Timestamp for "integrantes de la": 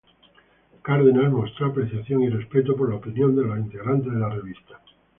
3.59-4.29